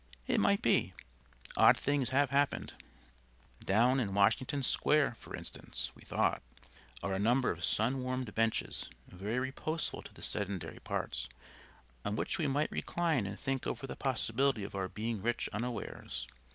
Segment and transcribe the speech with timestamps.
[0.25, 0.93] It might be.
[1.57, 2.73] Odd things have happened.
[3.63, 6.41] Down in Washington Square, for instance (we thought),
[7.03, 11.29] are a number of sun warmed benches, very reposeful to the sedentary parts,
[12.03, 16.27] on which we might recline and think over the possibility of our being rich unawares.